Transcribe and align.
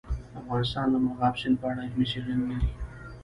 افغانستان 0.41 0.87
د 0.91 0.95
مورغاب 1.03 1.35
سیند 1.41 1.55
په 1.61 1.65
اړه 1.71 1.81
علمي 1.85 2.05
څېړنې 2.11 2.45
لري. 2.51 2.69